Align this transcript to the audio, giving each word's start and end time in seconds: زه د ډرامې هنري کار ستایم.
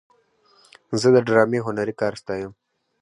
زه 1.01 1.07
د 1.15 1.17
ډرامې 1.27 1.59
هنري 1.65 1.93
کار 2.01 2.13
ستایم. 2.21 2.51